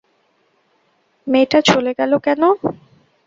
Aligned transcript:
মেয়েটা 1.27 1.59
চলে 1.69 1.91
গেলো 1.99 2.17
কেন? 2.25 2.41